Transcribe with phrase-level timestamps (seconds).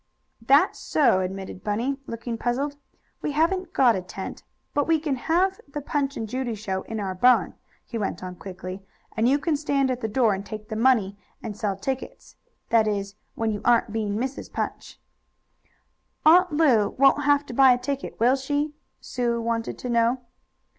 [0.41, 2.75] "That's so," admitted Bunny, looking puzzled,
[3.21, 4.41] "We haven't got a tent.
[4.73, 7.53] But we can have the Punch and Judy show in our barn,"
[7.85, 8.81] he went on quickly,
[9.15, 12.35] "and you can stand at the door and take the money, and sell tickets
[12.69, 14.51] that is, when you aren't being Mrs.
[14.51, 14.99] Punch."
[16.25, 20.21] "Aunt Lu won't have to buy a ticket, will she?" Sue wanted to know.